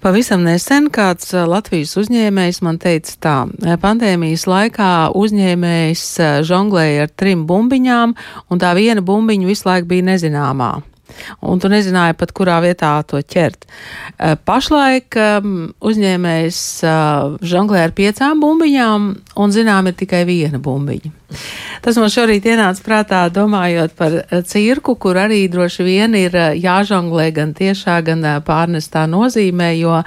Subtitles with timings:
[0.00, 3.34] Pavisam nesen kāds Latvijas uzņēmējs man teica tā,
[3.82, 6.04] pandēmijas laikā uzņēmējs
[6.48, 8.14] žonglēja ar trim bumbiņām,
[8.48, 10.72] un tā viena bumbiņa visu laiku bija nezināmā
[11.42, 13.66] un tu nezināji pat, kurā vietā to ķert.
[14.46, 15.18] Pašlaik
[15.90, 16.60] uzņēmējs
[17.52, 21.19] žonglē ar piecām bumbiņām, un zinām, ir tikai viena bumbiņa.
[21.80, 27.30] Tas man šorīt ienāca prātā, domājot par eh, cirku, kur arī droši vien ir jāžonglē
[27.36, 30.00] gan tiešā, gan pārnestā nozīmē, jo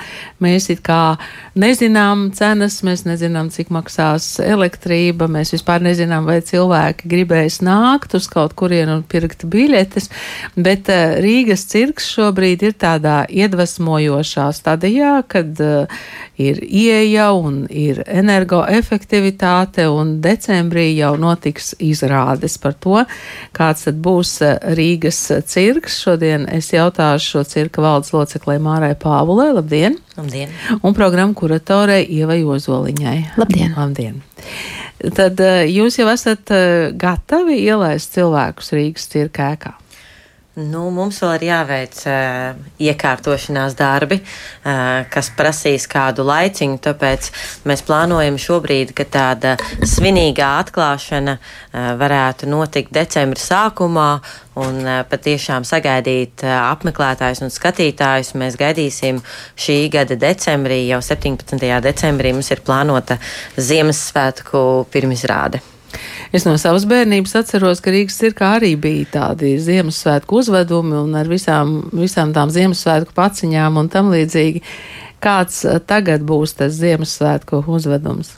[0.43, 1.15] mēs it kā
[1.59, 8.27] nezinām cenas, mēs nezinām, cik maksās elektrība, mēs vispār nezinām, vai cilvēki gribēs nākt uz
[8.31, 10.09] kaut kurienu un pirkt biļetes,
[10.55, 10.91] bet
[11.23, 15.61] Rīgas cirks šobrīd ir tādā iedvesmojošā stadijā, kad
[16.41, 23.03] ir ieeja un ir energoefektivitāte, un decembrī jau notiks izrādes par to,
[23.55, 25.99] kāds tad būs uh, Rīgas cirks.
[26.05, 29.51] Šodien es jautāšu šo cirka valdes loceklē Mārai Pāvulē.
[29.57, 29.99] Labdien!
[30.17, 30.53] Labdien!
[30.81, 33.17] Un programmu kuratorei Ievai Ozoliņai.
[33.41, 33.77] Labdien!
[33.77, 34.19] Labdien.
[35.03, 36.51] Tad uh, jūs jau esat
[36.99, 39.77] gatavi ielaist cilvēkus Rīgas cirka ēkā?
[40.53, 46.77] Nu, mums vēl ir jāveic uh, iekārtošanās darbi, uh, kas prasīs kādu laiciņu.
[46.77, 47.29] Tāpēc
[47.65, 54.07] mēs plānojam šobrīd, ka tāda svinīgā atklāšana uh, varētu notikt decembra sākumā.
[54.61, 59.25] Un uh, patiešām sagaidīt uh, apmeklētājus un skatītājus mēs gaidīsim
[59.57, 61.57] šī gada decembrī, jau 17.
[61.89, 63.17] decembrī mums ir plānota
[63.57, 65.65] Ziemassvētku pirmizrāde.
[66.33, 71.29] Es no savas bērnības atceros, ka Rīgas cirkā arī bija tādi Ziemassvētku uzvedumi un ar
[71.29, 74.63] visām, visām tām Ziemassvētku paciņām un tam līdzīgi.
[75.21, 78.33] Kāds eh, tagad būs tas Ziemassvētku uzvedums?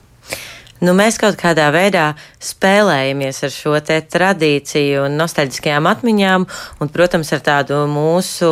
[0.84, 2.09] Nu, mēs kaut kādā veidā
[2.44, 6.48] spēlējamies ar šo tradīciju un nostalģiskajām atmiņām,
[6.84, 8.50] un, protams, ar tādu mūsu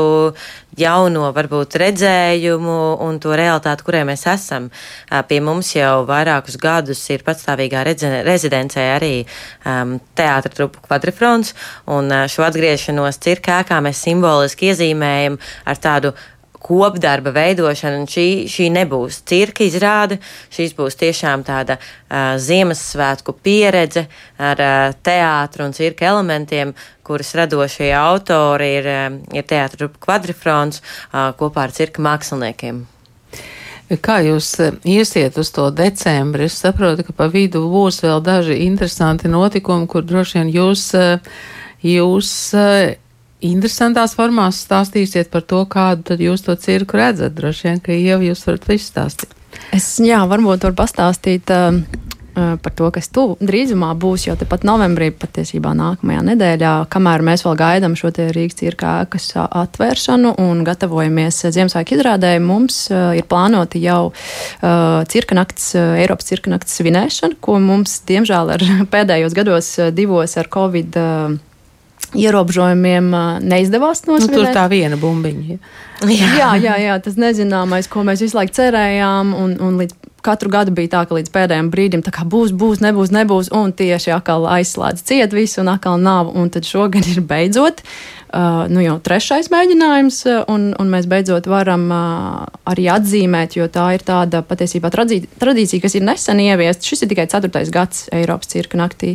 [0.80, 4.70] jauno, varbūt, redzējumu un to realitāti, kurai mēs esam.
[5.30, 7.84] Pie mums jau vairākus gadus ir patstāvīgā
[8.26, 11.54] rezidencē arī um, teātra trupu kvadrifrons,
[11.94, 15.38] un šo atgriešanos cirkā, kā mēs simboliski iezīmējam
[15.70, 16.16] ar tādu
[16.64, 20.20] kopdarba veidošana, un šī, šī nebūs cirka izrāde,
[20.54, 24.08] šīs būs tiešām tāda uh, Ziemassvētku pieredze
[24.40, 26.74] ar uh, teātru un cirka elementiem,
[27.04, 32.86] kuras radošie autori ir, uh, ir teātra kvadrifrons uh, kopā ar cirka māksliniekiem.
[34.02, 34.56] Kā jūs
[34.88, 36.48] iesiet uz to decembri?
[36.48, 40.86] Es saprotu, ka pa vidu būs vēl daži interesanti notikumi, kur droši vien jūs,
[41.84, 42.32] jūs
[43.48, 47.36] interesantās formās stāstīsiet par to, kādu tad jūs to cirku redzat.
[47.38, 49.38] Droši vien, ka jau jūs varat visu stāstīt.
[49.76, 51.54] Es, jā, varbūt varu pastāstīt.
[51.54, 51.84] Uh,
[52.34, 57.60] par to, kas tuvu drīzumā būs jau tepat novembrī, patiesībā nākamajā nedēļā, kamēr mēs vēl
[57.60, 64.02] gaidām šo Rīgas cirkā ēkas atvēršanu un gatavojamies Ziemassvētku izrādē, mums uh, ir plānota jau
[64.10, 70.38] uh, cirka nakts, uh, Eiropas cirka nakts svinēšana, ko mums, diemžēl, ar pēdējos gados divos
[70.42, 70.98] ar Covid.
[70.98, 71.53] Uh,
[72.14, 73.10] ierobežojumiem
[73.44, 74.32] neizdevās nosvinēt.
[74.32, 75.60] Nu, tur tā viena bumbiņa.
[76.04, 76.30] Jā.
[76.36, 80.72] jā, jā, jā, tas nezināmais, ko mēs visu laiku cerējām, un, un līdz katru gadu
[80.76, 85.36] bija tā, ka līdz pēdējiem brīdim būs, būs, nebūs, nebūs, un tieši atkal aizslēdz ciet
[85.36, 86.32] visu, un atkal nav.
[86.32, 87.84] Un tad šogad ir beidzot
[88.34, 92.40] nu jau trešais mēģinājums, un, un mēs beidzot varam uh,
[92.70, 96.88] arī atzīmēt, jo tā ir tāda patiesībā tradīcija, kas ir nesen ieviesta.
[96.88, 99.14] Šis ir tikai ceturtais gads Eiropas cirka naktī.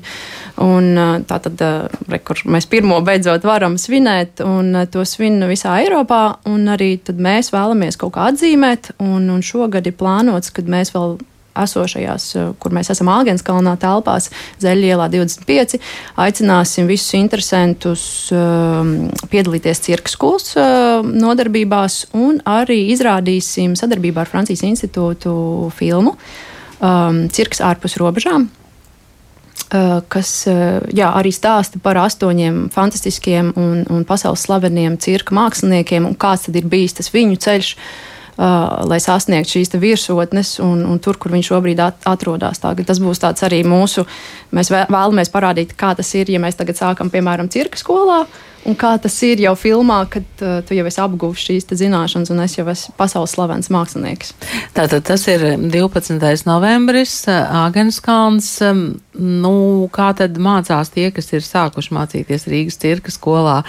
[0.62, 0.92] Un,
[1.28, 6.94] tā tad re, mēs pirmo beidzot varam svinēt, un to svin visā Eiropā, un arī
[7.18, 11.18] mēs vēlamies kaut kā atzīmēt, un, un šogad ir plānots, kad mēs vēl
[11.64, 14.30] esošajās, eh, kur mēs esam Āgenskalnā telpās,
[14.62, 15.78] Zeļielā 25.
[16.16, 18.02] Aicināsim visus interesantus
[18.32, 25.32] um, piedalīties cirka skolas uh, nodarbībās un arī izrādīsim sadarbībā ar Francijas institūtu
[25.78, 28.48] filmu um, Cirks ārpus robežām.
[29.69, 36.06] Uh, kas uh, jā, arī stāsta par astoņiem fantastiskiem un, un pasaules slaveniem cirka māksliniekiem
[36.08, 37.90] un kāds ir bijis tas viņu ceļš uh,
[38.38, 42.62] lai sasniegtu šīs virsotnes un, un tur, kur viņš šobrīd atrodas.
[42.62, 44.06] Tas būs tāds arī mūsu,
[44.55, 48.23] mēs vēlamies parādīt, kā tas ir, ja mēs tagad sākam, piemēram, cirka skolā.
[48.69, 52.43] Un kā tas ir jau filmā, kad uh, tu jau esi apguvis šīs zināšanas, un
[52.43, 54.35] es jau esmu pasaules slavens mākslinieks.
[54.76, 56.19] Tātad tas ir 12.
[56.49, 58.50] novembris, Āgenskalns.
[58.67, 58.82] Um,
[59.14, 59.55] nu,
[59.94, 63.62] kā tad mācās tie, kas ir sākuši mācīties Rīgas cirka skolā,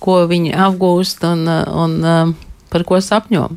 [0.00, 2.34] ko viņi apgūst un, un um,
[2.72, 3.50] par ko sapņo?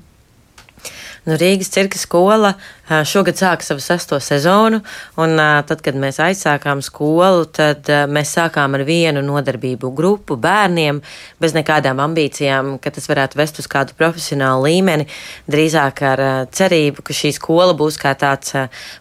[1.30, 2.56] Nu, Rīgas cirka skola
[2.90, 4.82] šogad sāka savu sesto sezonu,
[5.22, 11.02] un tad, kad mēs aizsākām skolu, tad mēs sākām ar vienu nodarbību grupu bērniem,
[11.42, 15.10] bez nekādām ambīcijām, ka tas varētu vest uz kādu profesionālu līmeni,
[15.52, 16.26] drīzāk ar
[16.56, 18.56] cerību, ka šī skola būs kā tāds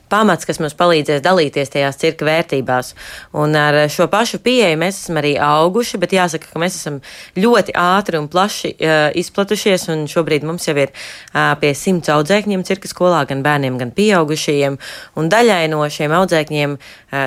[0.09, 2.95] pamats, kas mums palīdzēs dalīties tajās cirka vērtībās.
[3.39, 7.01] Un ar šo pašu pieeju mēs esam arī auguši, bet jāsaka, ka mēs esam
[7.39, 12.65] ļoti ātri un plaši uh, izplatušies, un šobrīd mums jau ir uh, pie simts audzēkņiem
[12.69, 14.79] cirka skolā, gan bērniem, gan pieaugušajiem.
[15.19, 16.77] Un daļai no šiem audzēkņiem,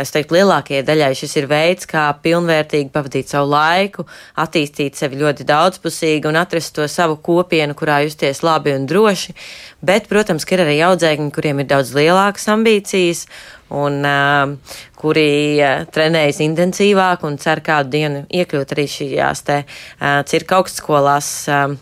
[0.01, 4.05] es teiktu, lielākajai daļai šis ir veids, kā pilnvērtīgi pavadīt savu laiku,
[4.41, 9.35] attīstīt sevi ļoti daudzpusīgi un atrast to savu kopienu, kurā justies labi un droši.
[9.81, 13.25] Bet, protams, ir arī audzēkņi, kuriem ir daudz lielākas ambīcijas
[13.71, 20.19] un uh, kuri uh, trenējas intensīvāk un cer kādu dienu iekļūt arī šajās te uh,
[20.27, 21.31] cirka augstskolās.
[21.47, 21.79] Uh,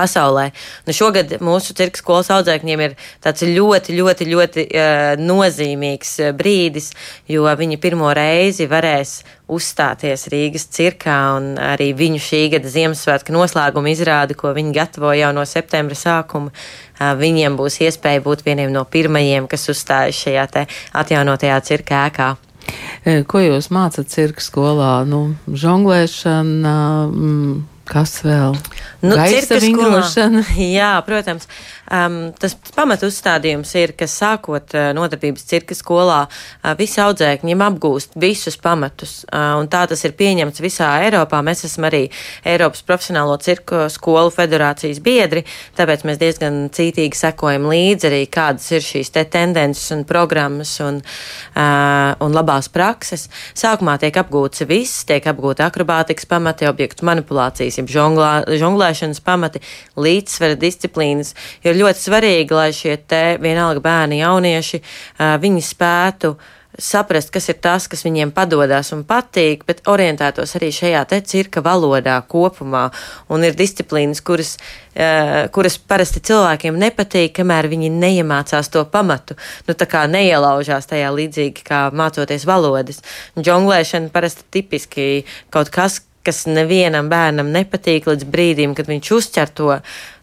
[0.00, 0.48] pasaulē.
[0.88, 6.90] Nu, šogad mūsu cirka skolas audzēkņiem ir tāds ļoti, ļoti, ļoti uh, nozīmīgs uh, brīdis,
[7.30, 9.20] jo viņi pirmo reizi varēs
[9.50, 15.32] uzstāties Rīgas cirkā un arī viņu šī gada Ziemassvētku noslēguma izrādi, ko viņi gatavo jau
[15.36, 16.54] no septembra sākuma.
[16.54, 20.46] Uh, viņiem būs iespēja būt vieniem no pirmajiem, kas uzstājas šajā
[21.00, 22.30] atjaunotajā cirka ēkā.
[23.26, 24.92] Ko jūs mācat cirka skolā?
[25.08, 26.76] Nu, žonglēšana,
[27.08, 27.54] mm,
[27.88, 28.58] kas vēl?
[29.02, 30.44] Nu, Gaisa vingrošana.
[30.78, 31.48] Jā, protams.
[31.90, 38.14] Um, tas pamat uzstādījums ir, ka sākot uh, nodarbības cirka skolā, uh, visi audzēkņiem apgūst
[38.20, 41.40] visus pamatus, uh, un tā tas ir pieņemts visā Eiropā.
[41.42, 42.04] Mēs esam arī
[42.46, 45.42] Eiropas profesionālo cirku skolu federācijas biedri,
[45.80, 51.02] tāpēc mēs diezgan cītīgi sekojam līdzi arī, kādas ir šīs te tendences un programmas un,
[51.02, 53.26] uh, un labās prakses.
[53.58, 58.32] Sākumā tiek apgūts viss, tiek apgūta akrobātikas pamati, objektu manipulācijas, jeb žonglā,
[58.80, 59.60] žonglēšanas pamati,
[60.00, 61.34] līdzsvera disciplīnas.
[61.64, 64.80] Jo ļoti svarīgi, lai šie te vienalga bērni, jaunieši,
[65.18, 66.36] viņi spētu
[66.80, 71.60] saprast, kas ir tas, kas viņiem padodas un patīk, bet orientētos arī šajā te cirka
[71.60, 72.86] valodā kopumā.
[73.28, 74.54] Un ir disciplīnas, kuras,
[75.52, 79.36] kuras parasti cilvēkiem nepatīk, kamēr viņi neiemācās to pamatu.
[79.66, 83.02] Nu, tā kā neielaužās tajā līdzīgi kā mācoties valodas.
[83.36, 85.10] Džonglēšana parasti tipiski
[85.50, 89.74] kaut kas, kas nevienam bērnam nepatīk līdz brīdim, kad viņš uzķer to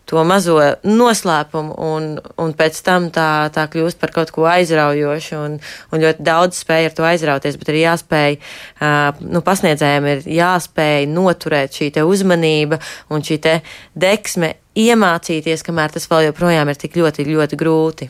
[0.08, 0.56] to mazo
[0.88, 2.06] noslēpumu, un,
[2.40, 5.58] un pēc tam tā, tā kļūst par kaut ko aizraujošu, un,
[5.92, 11.10] un ļoti daudz spēja ar to aizrauties, bet ir jāspēj, uh, nu, pasniedzējiem ir jāspēj
[11.12, 12.80] noturēt šī te uzmanība
[13.12, 13.58] un šī te
[14.00, 18.08] deksme iemācīties, kamēr tas vēl joprojām ir tik ļoti, ļoti grūti.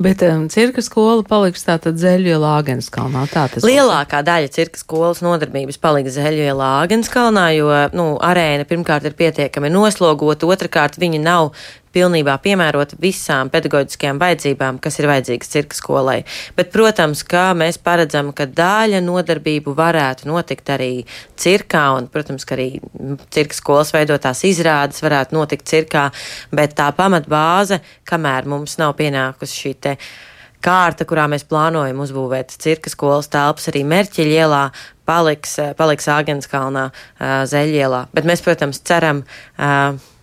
[0.00, 3.26] Bet um, cirka skola paliks tātad Zeļielā Āgenskalnā.
[3.32, 9.18] Tā tas Lielākā daļa cirka skolas nodarbības paliks Zeļielā Āgenskalnā, jo, nu, arēna pirmkārt ir
[9.18, 11.52] pietiekami noslogota, otrkārt viņa nav
[11.94, 16.18] pilnībā piemērota visām pedagoģiskajām vajadzībām, kas ir vajadzīgas cirka skolai.
[16.56, 20.90] Bet, protams, kā mēs paredzam, ka daļa nodarbību varētu notikt arī
[21.40, 22.68] cirkā, un, protams, ka arī
[23.34, 26.08] cirka skolas veidotās izrādes varētu notikt cirkā,
[26.54, 28.94] bet tā pamatbāze, kamēr mums nav
[29.40, 29.96] pienākusi šī te
[30.60, 34.70] kārta, kurā mēs plānojam uzbūvēt cirka skolas telpas arī Merķiļa ielā,
[35.08, 38.08] paliks, paliks Āgenskalnā, Zeļielā.
[38.12, 39.24] Bet mēs, protams, ceram,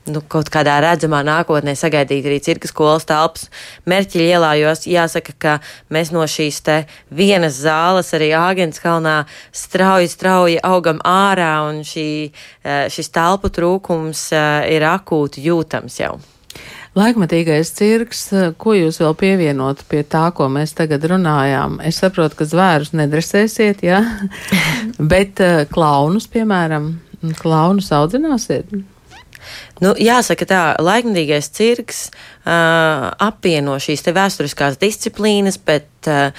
[0.06, 3.50] nu, kaut kādā redzamā nākotnē sagaidīt arī cirka skolas telpas
[3.90, 5.58] Merķiļa ielā, jo jāsaka, ka
[5.90, 6.78] mēs no šīs te
[7.10, 12.08] vienas zāles arī Āgenskalnā strauji, strauji augam ārā un šī,
[12.63, 16.20] eh, šis telpu trūkums eh, ir akūti jūtams jau.
[16.98, 21.80] Laikmatīgais cirks, eh, ko jūs vēl pievienot pie tā, ko mēs tagad runājām?
[21.86, 24.62] Es saprotu, ka zvērus nedresēsiet, jā, ja?
[25.13, 25.42] bet
[25.74, 26.96] klaunus, piemēram,
[27.42, 28.74] klaunus audzināsiet?
[29.84, 36.34] Nu, jāsaka, tā laikmatīgais cirks uh, apvieno šīs vēsturiskās disciplīnas, bet uh,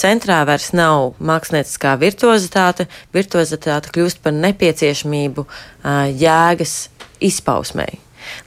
[0.00, 2.88] centrā vairs nav mākslinieckā virtuozitāte.
[3.16, 6.76] Virtuozitāte kļūst par nepieciešamību uh, jēgas
[7.30, 8.00] izpausmei.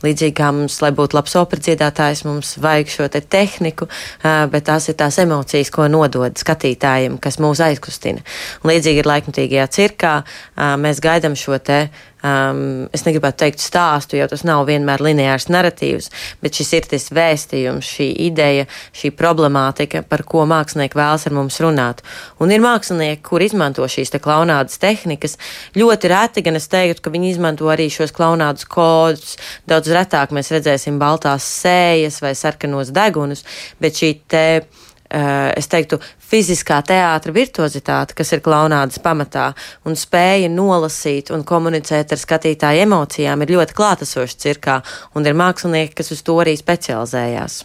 [0.03, 3.87] Līdzīgi kā mums, lai būtu labs operas dziedātājs, mums vajag šo te tehniku,
[4.23, 8.23] bet tās ir tās emocijas, ko nodod skatītājiem, kas mūs aizkustina.
[8.67, 10.15] Līdzīgi ir laikmatīgajā cirkā,
[10.81, 11.85] mēs gaidām šo te
[12.23, 16.09] um, es negribētu teikt stāstu, jo tas nav vienmēr lineārs narratīvs,
[16.43, 21.59] bet šis ir tas vēstījums, šī ideja, šī problemātika, par ko mākslinieki vēlas ar mums
[21.63, 22.03] runāt.
[22.43, 25.37] Un ir mākslinieki, kur izmanto šīs te klaunādas tehnikas.
[25.77, 29.35] Ļoti reti gan es teiktu, ka viņi izmanto arī šos klaunādas kodus.
[29.69, 33.45] Daudz retāk mēs redzēsim baltās sējas vai sarkanos degunus,
[33.83, 34.45] bet šī te
[35.13, 39.51] es teiktu, fiziskā teātra virtuozitāte, kas ir klaunādas pamatā,
[39.85, 44.79] un spēja nolasīt un komunicēt ar skatītāju emocijām, ir ļoti klātesoša cirkā,
[45.13, 47.63] un ir mākslinieki, kas uz to arī specializējās.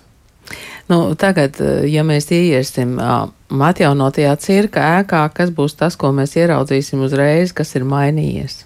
[0.89, 2.97] Nu, tagad, ja mēs ieiesim
[3.53, 8.63] atjaunotajā cirka ēkā, kas būs tas, ko mēs ieraudzīsim uzreiz, kas ir mainījies?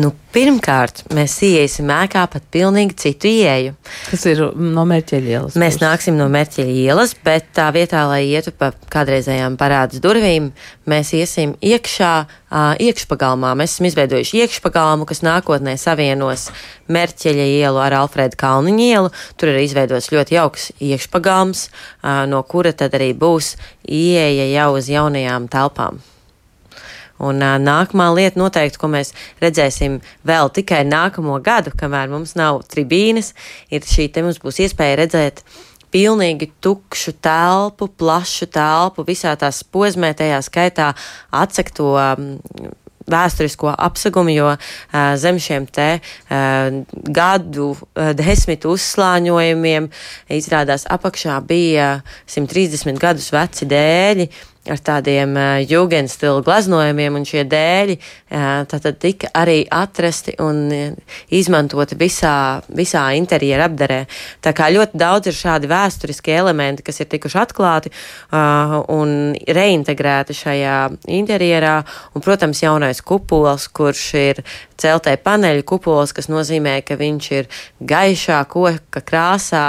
[0.00, 3.74] Nu, pirmkārt, mēs ieiesim ēkā pat pilnīgi citu ieeju.
[4.08, 5.56] Tas ir no mērķeļa ielas.
[5.60, 5.82] Mēs puses.
[5.82, 10.50] nāksim no mērķeļa ielas, bet tā vietā, lai ietu pa kādreizējām parādas durvīm,
[10.88, 12.12] mēs iesim iekšā,
[12.86, 13.52] iekšpagalmā.
[13.60, 16.48] Mēs esam izveidojuši iekšpagalmu, kas nākotnē savienos
[16.88, 19.10] mērķeļa ielu ar Alfrēda Kalniņa ielu.
[19.36, 21.66] Tur ir izveidots ļoti jauks iekšpagalms,
[22.30, 26.00] no kura tad arī būs ieeja jau uz jaunajām telpām.
[27.20, 29.12] Un uh, nākamā lieta noteikti, ko mēs
[29.42, 33.34] redzēsim vēl tikai nākamo gadu, kamēr mums nav tribīnes,
[33.72, 35.44] ir šī te mums būs iespēja redzēt
[35.90, 40.92] pilnīgi tukšu telpu, plašu telpu, visā tās posmē, tajā skaitā
[41.34, 42.28] atsekto um,
[43.10, 44.60] vēsturisko apsegumu, jo uh,
[45.20, 49.90] zem šiem te uh, gadu uh, desmitu uzslāņojumiem
[50.38, 51.90] izrādās apakšā bija
[52.30, 54.30] 130 gadus veci dēļi,
[54.70, 55.34] ar tādiem
[55.66, 57.96] jūgenstilu glaznojumiem, un šie dēļi
[58.70, 60.68] tātad tika arī atrasti un
[61.34, 64.00] izmantoti visā, visā interjera apdarē.
[64.44, 67.92] Tā kā ļoti daudz ir šādi vēsturiskie elementi, kas ir tikuši atklāti
[68.32, 70.78] un reintegrēti šajā
[71.20, 71.76] interjerā,
[72.14, 74.42] un, protams, jaunais kupols, kurš ir
[74.80, 77.50] celtai paneļu kupols, kas nozīmē, ka viņš ir
[77.80, 79.64] gaišā koka krāsā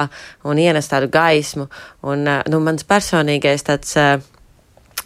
[0.48, 1.68] un ienes tādu gaismu.
[2.08, 4.22] Un, nu, mans personīgais tāds uh,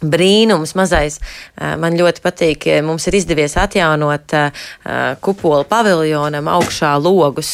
[0.02, 1.18] brīnums mazais.
[1.56, 4.34] Man ļoti patīk, mums ir izdevies atjaunot
[5.24, 7.52] kupola paviljonam augšā logus,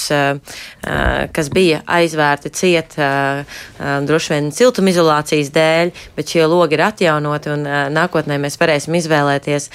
[1.33, 2.97] kas bija aizvērti ciet
[3.79, 9.71] droši vien siltumizolācijas dēļ, bet šie logi ir atjaunoti un nākotnē mēs varēsim izvēlēties,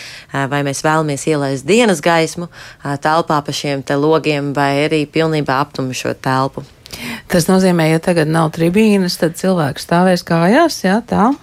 [0.51, 2.50] vai mēs vēlamies ielaist dienas gaismu
[2.83, 6.65] telpā pa šiem te logiem vai arī pilnībā aptumšot telpu.
[7.27, 11.33] Tas nozīmē, ja tagad nav tribīnas, tad cilvēks stāvēs kājās, jā, tā?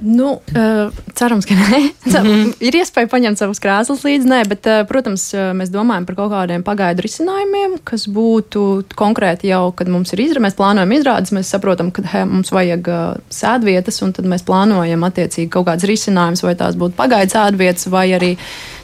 [0.00, 1.80] Nu, uh, cerams, ka nē.
[2.06, 2.52] Mm -hmm.
[2.60, 6.62] ir iespēja paņemt savus krēslus līdzi, nē, bet, uh, protams, mēs domājam par kaut kādiem
[6.62, 11.90] pagaidu risinājumiem, kas būtu konkrēti jau, kad mums ir izrādes, mēs plānojam izrādes, mēs saprotam,
[11.90, 16.54] ka he, mums vajag uh, sēdvietas, un tad mēs plānojam attiecīgi kaut kādas risinājumus, vai
[16.54, 18.36] tās būtu pagaidu sēdvietas, vai arī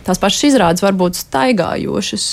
[0.06, 2.26] tās pašas izrādes var būt staigājošas,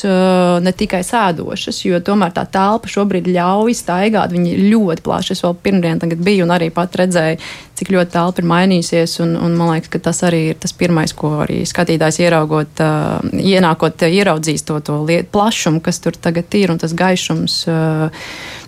[0.65, 4.33] ne tikai sēdošas, jo tomēr tā telpa šobrīd ļauj staigāt.
[4.35, 5.33] Viņi ir ļoti plaši.
[5.35, 7.39] Es vēl pirmdien biju un arī pat redzēju,
[7.79, 9.17] cik ļoti telpa ir mainījusies.
[9.25, 12.83] Un, un man liekas, ka tas arī ir tas pirmais, ko arī skatītājs ieraugot,
[13.39, 17.59] ienākot, ieraudzīs to, to lietu plašumu, kas tur tagad ir un tas gaišums.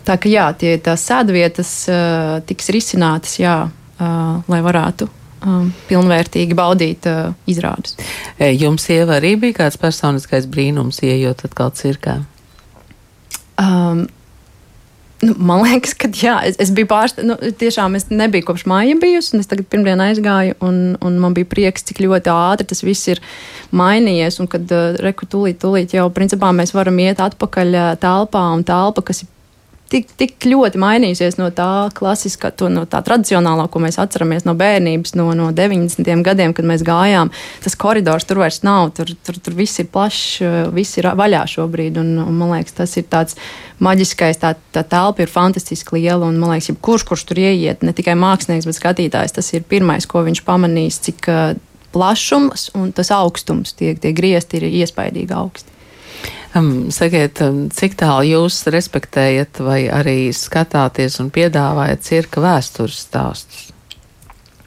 [0.06, 1.74] Tā ka jā, tie, tās sēdvietas
[2.50, 3.58] tiks risinātas, jā,
[4.02, 5.10] lai varētu
[5.46, 7.98] um, pilnvērtīgi baudīt uh, izrādes.
[8.38, 12.22] E, jums sieva arī bija kāds personiskais brīnums, ieejot atkal cirkā?
[13.62, 14.08] Um,
[15.22, 17.28] Nu, man liekas, ka jā, es, es biju pārsteigts.
[17.30, 21.36] Nu, tiešām es nebiju kopš māja bijusi, un es tagad pirmdien aizgāju, un, un man
[21.38, 23.22] bija prieks, cik ļoti ātri tas viss ir
[23.70, 24.40] mainījies.
[24.42, 28.66] Un kad uh, reku tūlīt, tūlīt jau principā mēs varam iet atpakaļ uh, telpā, un
[28.66, 29.30] telpa, kas ir
[29.92, 34.56] tik, tik ļoti mainījusies no tā klasiskā, to, no tā tradicionālā, ko mēs atceramies no
[34.58, 36.08] bērnības, no, no 90.
[36.26, 37.32] gadiem, kad mēs gājām.
[37.64, 40.42] Tas koridors tur vairs nav, tur, tur, tur viss ir plašs,
[40.76, 42.00] viss ir vaļā šobrīd.
[42.02, 43.40] Un, un, man liekas, tas ir tāds
[43.84, 46.30] maģiskais, tā, tā telpa ir fantastiski liela.
[46.30, 50.08] Un, man liekas, kurš, kurš tur ieiet, ne tikai mākslinieks, bet skatītājs, tas ir pirmais,
[50.10, 51.28] ko viņš pamanīs, cik
[51.92, 55.71] plašums un tas augstums, tie, tie griezti ir iespaidīgi augsti.
[56.52, 63.70] Sakiet, um, cik tālu jūs respektējat vai arī skatāties un piedāvājat cirka vēstures stāstus?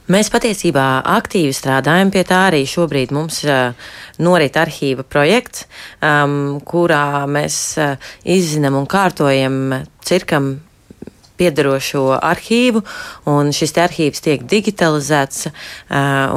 [0.08, 3.12] Mēs patiesībā aktīvi strādājam pie tā arī šobrīd.
[3.12, 3.76] Mums uh,
[4.20, 5.66] norit arhīva projekts,
[6.00, 9.58] um, kurā mēs uh, izzinām un kārtojam
[10.04, 10.54] cirkam
[11.40, 12.82] piedarošo arhīvu,
[13.30, 15.48] un šis arhīvs tiek digitalizēts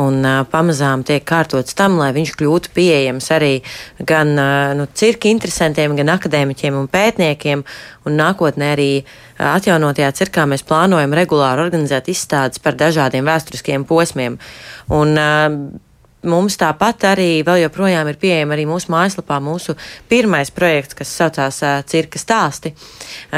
[0.01, 3.53] un pamazām tiek kārtots tam, lai viņš kļūtu pieejams arī
[3.99, 4.33] gan
[4.79, 7.65] nu, cirka interesantiem, gan akadēmiķiem un pētniekiem.
[8.07, 8.91] Un nākotnē arī
[9.37, 14.37] atjaunotajā cirkā mēs plānojam regulāri organizēt izstādes par dažādiem vēsturiskiem posmiem.
[14.95, 15.19] Un,
[16.27, 19.77] Mums tāpat arī vēl joprojām ir pieejama arī mūsu mājaslapā mūsu
[20.09, 22.73] pirmais projekts, kas saucās Cirka stāsti,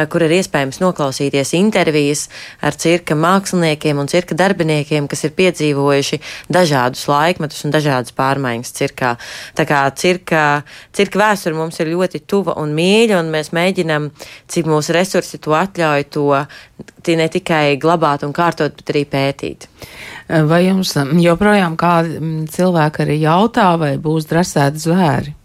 [0.10, 2.28] kur ir iespējams noklausīties intervijas
[2.66, 6.20] ar cirka māksliniekiem un cirka darbiniekiem, kas ir piedzīvojuši
[6.50, 9.16] dažādus laikmetus un dažādas pārmaiņas cirkā.
[9.58, 10.64] Tā kā cirka,
[10.96, 14.10] cirka vēsture mums ir ļoti tuva un mīļa, un mēs mēģinam,
[14.50, 16.28] cik mūsu resursi to atļauj, to
[17.20, 19.70] ne tikai glabāt un kārtot, bet arī pētīt.
[20.30, 22.20] Vai jums joprojām kādi
[22.54, 25.36] cilvēki arī jautā, vai būs drasēti zvēri?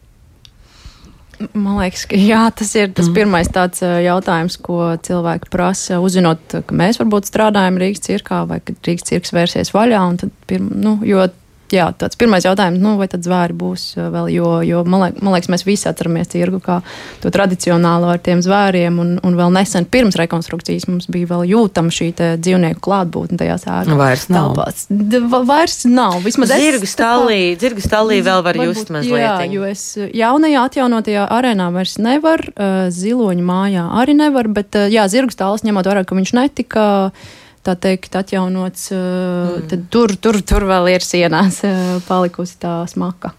[1.52, 3.14] Man liekas, ka jā, tas ir tas mm.
[3.16, 8.76] pirmais tāds jautājums, ko cilvēki prasa, uzzinot, ka mēs varbūt strādājam Rīgas cirkā vai ka
[8.86, 10.02] Rīgas cirks vērsies vaļā.
[10.22, 11.26] Tad, pirm, nu, jo
[11.72, 15.20] jā, tāds pirmais jautājums, nu, vai tad zvēri būs uh, vēl, jo, jo man, liek,
[15.24, 16.80] man liekas, mēs visi atceramies tirgu kā
[17.22, 21.94] to tradicionālo ar tiem zvēriem, un, un vēl nesen pirms rekonstrukcijas mums bija vēl jūtama
[21.94, 23.94] šī dzīvnieku klātbūtne tajās ēkās.
[23.98, 24.58] Vairs nav.
[24.88, 26.18] D vairs nav.
[26.24, 29.24] Vismaz zirgu stālī, zirgu stālī vēl var just mazliet.
[29.24, 34.90] Jā, jo es jaunajā atjaunotajā arēnā vairs nevar, uh, ziloņu mājā arī nevar, bet uh,
[34.92, 36.90] jā, zirgu stāls ņemot vērā, ka viņš netika.
[37.08, 39.64] Uh, tā teikt, atjaunots, mm.
[39.70, 41.62] tad tur, tur, tur vēl ir sienās
[42.08, 43.34] palikusi tā smaka.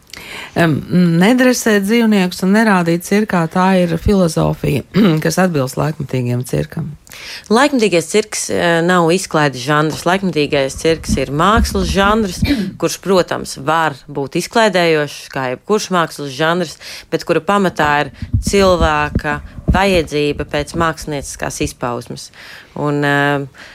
[0.56, 4.86] Nedresēt dzīvniekus un nerādīt cirkā, tā ir filozofija,
[5.24, 6.94] kas atbilst laikmatīgiem cirkam.
[7.52, 8.48] Laikmatīgais cirks
[8.84, 10.06] nav izklaides žanrs.
[10.08, 12.42] Laikmatīgais cirks ir mākslas žanrs,
[12.80, 16.80] kurš, protams, var būt izklaidējošs, kā jebkurš mākslas žanrs,
[17.12, 18.14] bet kura pamatā ir
[18.48, 19.40] cilvēka
[19.76, 22.30] vajadzība pēc mākslinieckās izpausmes.
[22.80, 23.72] Un, uh,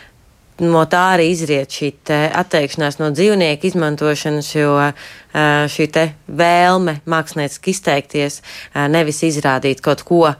[0.60, 1.90] no tā arī izriet šī
[2.36, 4.76] atteikšanās no dzīvnieku izmantošanas, jo
[5.74, 5.90] šī
[6.26, 8.40] vēlme mākslinieciski izteikties,
[8.92, 10.34] nevis izrādīt kaut ko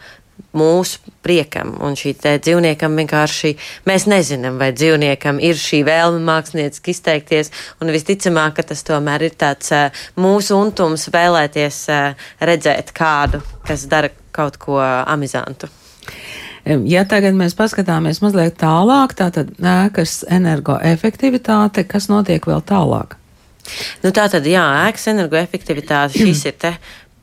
[0.57, 1.75] mūsu priekam.
[1.85, 3.53] Un šī dzīvniekam vienkārši
[3.87, 7.53] mēs nezinām, vai dzīvniekam ir šī vēlme mākslinieciski izteikties.
[7.81, 9.73] Un visticamāk, ka tas tomēr ir tāds
[10.21, 11.83] mūsu untums vēlēties
[12.41, 15.71] redzēt kādu, kas dara kaut ko amizantu.
[16.65, 23.17] Ja tagad mēs paskatāmies mazliet tālāk, tātad ēkas energoefektivitāte, kas notiek vēl tālāk?
[24.05, 26.75] Nu, tā tad, jā, ēkas energoefektivitāte, šis ir te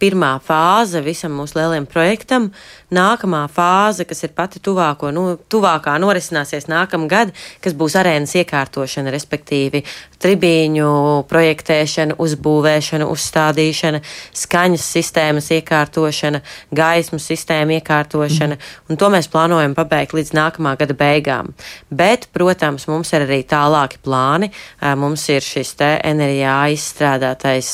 [0.01, 2.50] pirmā fāze visam mūsu lielajam projektam.
[2.94, 9.84] Nākamā fāze, kas ir pati tuvāko, nu, tuvākā, norisināsies nākamgad, kas būs arēnas iekārtošana, respektīvi
[10.24, 10.89] tribīņu
[11.29, 14.01] projektēšana, uzbūvēšana, uzstādīšana,
[14.38, 16.41] skaņas sistēmas iekārtošana,
[16.75, 18.57] gaismu sistēmu iekārtošana,
[18.89, 21.53] un to mēs plānojam pabeigt līdz nākamā gada beigām.
[21.89, 24.51] Bet, protams, mums ir arī tālāki plāni.
[24.97, 27.71] Mums ir šis te enerģijā izstrādātais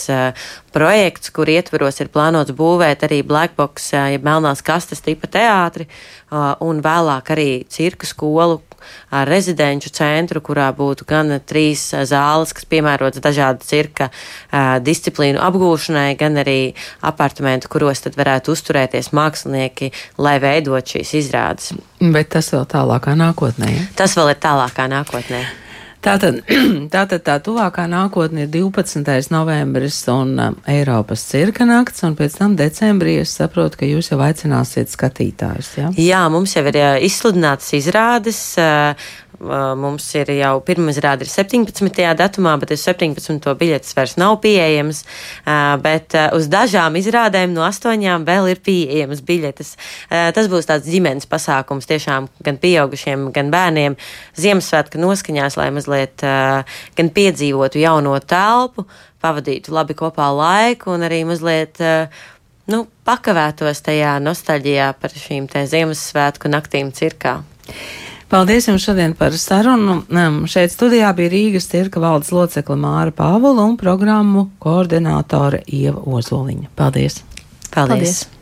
[0.74, 5.88] projekts, kur ietveros ir plānots būvēt arī Blackbox, ja melnās kastes tipa teātri,
[6.34, 8.62] un vēlāk arī cirka skolu
[9.14, 14.10] ar rezidenču centru, kurā būtu gan trīs zāles, kas piemērotas dažādu cirka
[14.84, 21.74] disciplīnu apgūšanai, gan arī apartamentu, kuros tad varētu uzturēties mākslinieki, lai veidot šīs izrādes.
[22.04, 23.74] Bet tas vēl tālākā nākotnē.
[23.74, 23.90] Ja?
[24.04, 25.44] Tas vēl ir tālākā nākotnē.
[26.04, 26.42] Tātad,
[26.94, 29.32] tātad tā tuvākā nākotne ir 12.
[29.32, 34.20] novembris un uh, Eiropas cirka nakts, un pēc tam decembrī es saprotu, ka jūs jau
[34.26, 35.70] aicināsiet skatītājus.
[35.80, 35.92] Ja?
[35.96, 38.42] Jā, mums jau ir uh, izsludinātas izrādes.
[39.44, 42.02] Mums ir jau pirmā izrāde 17.
[42.20, 43.54] datumā, bet uz 17.
[43.60, 45.04] biļetes vairs nav pieejamas.
[45.84, 49.74] Bet uz dažām izrādēm no astoņām vēl ir pieejamas biļetes.
[50.10, 53.98] Tas būs tāds ģimenes pasākums tiešām gan pieaugušiem, gan bērniem.
[54.40, 58.88] Ziemassvētka noskaņās, lai mazliet gan piedzīvotu jauno telpu,
[59.24, 61.80] pavadītu labi kopā laiku un arī mazliet
[62.72, 67.42] nu, pakavētos tajā nostalģijā par šīm Ziemassvētku naktīm cirkā.
[68.34, 70.00] Paldies jums šodien par sarunu.
[70.50, 76.72] Šeit studijā bija Rīgas cirka valdes locekla Māra Pāvula un programmu koordinātore Ieva Ozoliņa.
[76.74, 77.22] Paldies!
[77.70, 77.94] Paldies!
[77.94, 78.33] Paldies.